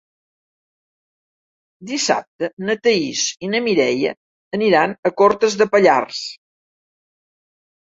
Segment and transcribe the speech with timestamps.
[1.91, 4.15] Dissabte na Thaís i na Mireia
[4.61, 6.27] aniran a Cortes de Pallars.